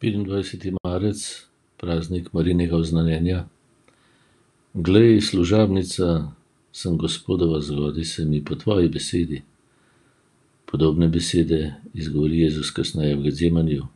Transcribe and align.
25. 0.00 0.76
marec, 0.84 1.46
praznik 1.76 2.32
Marijinega 2.32 2.76
oznanjenja. 2.76 3.48
Glej, 4.74 5.20
služabnica 5.20 6.32
sem 6.72 6.98
Gospodova, 6.98 7.60
zgodi 7.60 8.04
se 8.04 8.24
mi 8.24 8.44
po 8.44 8.54
tvoji 8.54 8.88
besedi. 8.88 9.42
Podobne 10.66 11.08
besede 11.08 11.74
izgovori 11.94 12.38
Jezus 12.38 12.70
kasneje 12.70 13.16
v 13.16 13.22
Gecemaniju. 13.22 13.86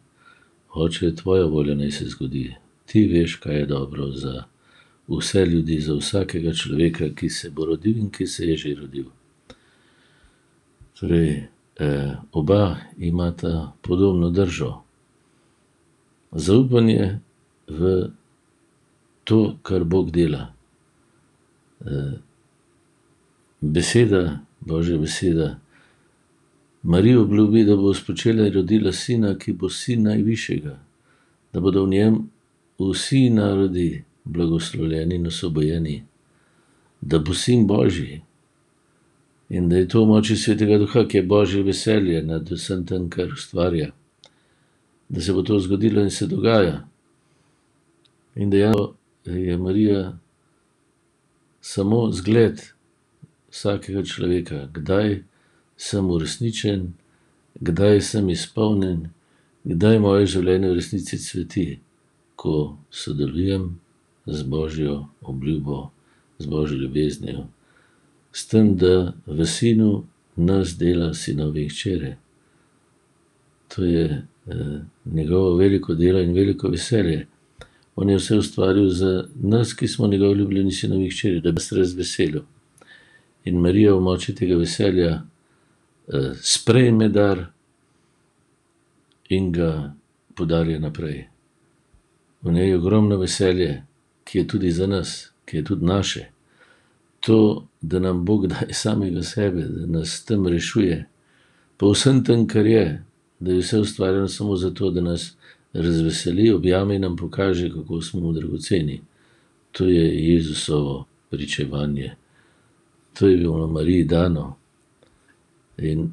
Oče, 0.74 1.14
tvoja 1.14 1.44
volja 1.44 1.74
naj 1.74 1.90
se 1.90 2.08
zgodi. 2.08 2.54
Ti 2.86 3.06
veš, 3.06 3.36
kaj 3.36 3.58
je 3.58 3.66
dobro 3.66 4.10
za 4.10 4.44
vse 5.08 5.46
ljudi, 5.46 5.80
za 5.80 5.94
vsakega 5.94 6.52
človeka, 6.52 7.14
ki 7.14 7.28
se 7.28 7.50
bo 7.50 7.66
rodil 7.66 7.98
in 7.98 8.10
ki 8.10 8.26
se 8.26 8.46
je 8.46 8.56
že 8.56 8.74
rodil. 8.74 9.04
Torej, 10.98 11.46
oba 12.32 12.76
imata 12.98 13.72
podobno 13.82 14.30
držo. 14.30 14.81
Zaupanje 16.32 17.18
v 17.68 18.10
to, 19.24 19.56
kar 19.62 19.84
Bog 19.84 20.10
dela. 20.10 20.52
Beseda, 23.60 24.40
božja 24.60 24.98
beseda 24.98 25.58
Mariji 26.82 27.16
obljubi, 27.16 27.64
da 27.64 27.76
bo 27.76 27.94
spočela 27.94 28.46
in 28.46 28.52
rodila 28.52 28.92
sina, 28.92 29.38
ki 29.38 29.52
bo 29.52 29.68
sin 29.68 30.02
Najvišjega. 30.02 30.78
Da 31.52 31.60
bodo 31.60 31.84
v 31.84 31.88
njem 31.88 32.16
vsi 32.78 33.30
narodi 33.30 34.04
blagoslovljeni 34.24 35.14
in 35.14 35.26
osvobojeni. 35.26 36.02
Da 37.00 37.18
bo 37.18 37.34
sin 37.34 37.66
božji. 37.66 38.22
In 39.48 39.68
da 39.68 39.76
je 39.76 39.88
to 39.88 40.04
moči 40.04 40.36
Svetega 40.36 40.78
duha, 40.78 41.06
ki 41.08 41.16
je 41.16 41.22
božje 41.22 41.62
veselje 41.62 42.22
nad 42.22 42.50
vsem 42.50 42.86
tem, 42.86 43.10
kar 43.10 43.30
ustvarja. 43.32 43.92
Da 45.12 45.20
se 45.20 45.32
bo 45.32 45.42
to 45.44 45.60
zgodilo 45.60 46.02
in 46.02 46.10
se 46.10 46.26
dogaja. 46.26 46.88
In 48.34 48.50
dejansko 48.50 48.96
je 49.24 49.56
Marija 49.56 50.18
samo 51.60 52.12
zgled 52.12 52.62
vsakega 53.50 54.02
človeka, 54.02 54.68
kdaj 54.72 55.22
sem 55.76 56.10
uresničen, 56.10 56.92
kdaj 57.60 58.00
sem 58.00 58.30
izpolnjen, 58.32 59.10
kdaj 59.64 59.98
moje 59.98 60.26
življenje 60.26 60.70
v 60.70 60.78
resnici 60.80 61.18
cveti. 61.20 61.66
Ko 62.36 62.76
sodelujem 62.90 63.76
z 64.26 64.42
božjo 64.42 65.06
obljubo, 65.20 65.90
z 66.38 66.46
božjo 66.46 66.78
ljubeznijo. 66.78 67.46
S 68.32 68.46
tem, 68.48 68.72
da 68.76 69.12
v 69.26 69.46
sinu 69.46 70.04
nas 70.36 70.74
dela 70.78 71.12
sinove 71.14 71.62
in 71.62 71.70
hčere. 71.70 72.16
To 73.74 73.84
je, 73.84 74.22
njegovo 75.12 75.56
veliko 75.56 75.94
delo 75.94 76.20
in 76.20 76.34
veliko 76.34 76.68
veselje. 76.68 77.26
On 77.96 78.10
je 78.10 78.16
vse 78.16 78.36
ustvaril 78.36 78.88
za 78.88 79.24
nas, 79.34 79.74
ki 79.74 79.88
smo 79.88 80.06
njegovi 80.06 80.38
ljubljeni 80.38 80.72
sinovi 80.72 81.04
in 81.04 81.10
hčere, 81.10 81.40
da 81.40 81.52
bi 81.52 81.60
nas 81.60 81.72
razveselil. 81.72 82.42
In 83.44 83.58
Marija 83.60 83.94
v 83.94 84.00
moči 84.00 84.34
tega 84.34 84.56
veselja, 84.56 85.22
sprejme 86.42 87.08
dar 87.08 87.44
in 89.28 89.52
ga 89.52 89.94
podarja 90.34 90.78
naprej. 90.78 91.28
V 92.42 92.52
njej 92.52 92.68
je 92.68 92.76
ogromno 92.76 93.16
veselje, 93.16 93.82
ki 94.24 94.38
je 94.38 94.46
tudi 94.46 94.70
za 94.70 94.86
nas, 94.86 95.32
ki 95.44 95.56
je 95.56 95.64
tudi 95.64 95.84
naše. 95.84 96.26
To, 97.20 97.66
da 97.80 97.98
nam 97.98 98.24
Bog 98.24 98.46
daje 98.46 98.74
samega 98.74 99.22
sebe, 99.22 99.62
da 99.62 99.86
nas 99.86 100.08
s 100.08 100.24
tem 100.24 100.46
rešuje. 100.46 101.06
Po 101.76 101.92
vsem 101.92 102.24
tem, 102.24 102.46
kar 102.46 102.66
je. 102.66 103.04
Da 103.42 103.52
je 103.52 103.58
vse 103.58 103.80
ustvarjeno 103.80 104.28
samo 104.28 104.56
zato, 104.56 104.90
da 104.90 105.00
nas 105.00 105.32
razveseli, 105.72 106.52
objame 106.52 106.94
in 106.94 107.02
nam 107.02 107.16
pokaže, 107.16 107.70
kako 107.72 108.00
smo 108.02 108.20
mu 108.20 108.32
dragoceni. 108.32 109.00
To 109.72 109.84
je 109.84 110.32
Jezusovo 110.32 111.04
pričevanje. 111.30 112.14
To 113.18 113.28
je 113.28 113.36
bilo 113.36 113.66
Mariji 113.66 114.04
dano. 114.04 114.54
In, 115.78 116.12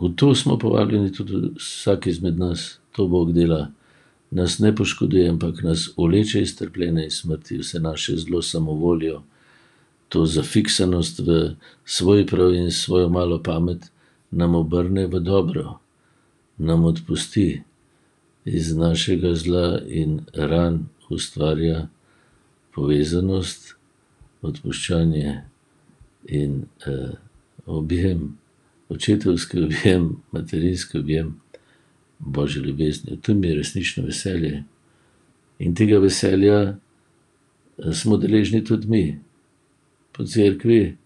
v 0.00 0.10
to 0.16 0.34
smo 0.34 0.58
povabljeni 0.58 1.12
tudi 1.12 1.50
vsak 1.56 2.06
izmed 2.06 2.38
nas. 2.38 2.78
To 2.92 3.06
Bog 3.06 3.32
dela. 3.32 3.70
Nas 4.30 4.58
ne 4.58 4.74
poškoduje, 4.74 5.28
ampak 5.28 5.62
nas 5.62 5.90
vleče 5.96 6.42
iz 6.42 6.56
trpljenja 6.58 7.04
in 7.04 7.10
smrti, 7.10 7.58
vse 7.58 7.80
naše 7.80 8.16
zlo 8.16 8.42
samovoljo, 8.42 9.22
to 10.08 10.26
zafiksanost 10.26 11.18
v 11.18 11.54
svoj 11.84 12.26
prav 12.26 12.54
in 12.54 12.70
svojo 12.70 13.08
malo 13.08 13.42
pamet 13.42 13.90
nam 14.30 14.54
obrne 14.54 15.06
v 15.06 15.20
dobro. 15.20 15.78
Nam 16.58 16.84
odpusti. 16.84 17.62
Iz 18.44 18.74
našega 18.76 19.34
zla 19.34 19.80
in 19.88 20.20
ran 20.34 20.86
ustvarja 21.08 21.86
povezanost, 22.74 23.74
odpuščanje 24.42 25.40
in, 26.28 26.64
objem. 27.66 28.36
Očetovski 28.88 29.62
objem, 29.64 30.10
materinski 30.32 30.98
objem 30.98 31.40
božje 32.18 32.62
ljubezni. 32.62 33.16
V 33.16 33.20
tem 33.20 33.44
je 33.44 33.54
resnično 33.54 34.04
veselje. 34.04 34.64
In 35.58 35.74
tega 35.74 35.98
veselja 35.98 36.76
smo 37.92 38.16
deležni 38.16 38.64
tudi 38.64 38.88
mi. 38.88 39.04
Po 40.12 40.24
cerkvi, 40.24 40.96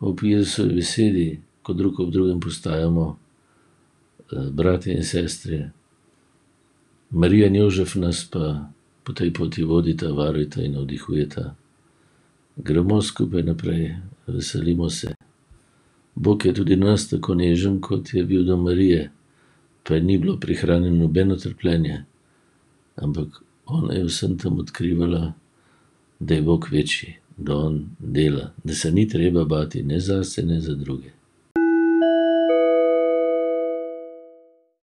ob 0.00 0.22
Jezusovi 0.22 0.74
besedi, 0.74 1.28
ko 1.62 1.72
drug 1.72 2.00
ob 2.00 2.12
drugem 2.12 2.40
postajamo, 2.40 3.16
bratje 4.50 4.96
in 4.96 5.04
sestre. 5.04 5.70
Marija 7.10 7.46
in 7.46 7.56
Jožef 7.56 7.94
nas 7.94 8.24
pa 8.30 8.68
po 9.04 9.12
tej 9.12 9.32
poti 9.32 9.64
vodita, 9.64 10.12
varujta 10.12 10.62
in 10.62 10.72
navdihujeta. 10.72 11.54
Gremo 12.56 13.02
skupaj 13.02 13.42
naprej, 13.42 13.96
veselimo 14.26 14.90
se. 14.90 15.14
Bog 16.14 16.44
je 16.46 16.54
tudi 16.54 16.76
nas 16.76 17.08
tako 17.08 17.34
nežen, 17.34 17.80
kot 17.80 18.14
je 18.14 18.24
bil 18.24 18.44
do 18.44 18.56
Marije. 18.56 19.10
Pa 19.82 19.94
ji 19.94 20.00
ni 20.00 20.18
bilo 20.18 20.36
prihranjeno 20.36 20.96
nobeno 20.96 21.36
trpljenje. 21.36 22.04
Ampak 22.96 23.28
ona 23.66 23.94
je 23.94 24.04
vsem 24.04 24.38
tem 24.38 24.58
odkrivala, 24.58 25.32
da 26.20 26.34
je 26.34 26.42
Bog 26.42 26.68
večji, 26.70 27.14
da 27.36 27.56
on 27.56 27.88
dela, 27.98 28.52
da 28.64 28.74
se 28.74 28.92
ni 28.92 29.08
treba 29.08 29.44
bati 29.44 29.82
ne 29.82 30.00
zase 30.00 30.42
ne 30.42 30.60
za 30.60 30.74
druge. 30.74 31.17